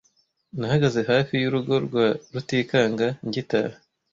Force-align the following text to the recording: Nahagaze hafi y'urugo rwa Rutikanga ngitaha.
Nahagaze 0.59 0.99
hafi 1.11 1.33
y'urugo 1.41 1.73
rwa 1.85 2.05
Rutikanga 2.33 3.07
ngitaha. 3.27 3.75